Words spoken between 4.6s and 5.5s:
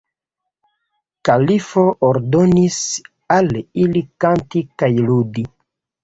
kaj ludi.